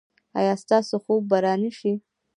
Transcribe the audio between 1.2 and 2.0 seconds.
به را نه شي؟